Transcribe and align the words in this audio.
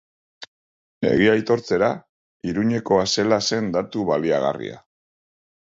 Egia 1.09 1.35
aitortzera, 1.39 1.91
Iruñekoa 2.53 3.05
zela 3.13 3.41
zen 3.51 3.71
datu 3.79 4.09
baliagarria. 4.11 4.85